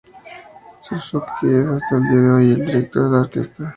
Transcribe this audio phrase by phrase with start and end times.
[0.81, 3.69] Suzuki es hasta el día de hoy el director de la orquesta.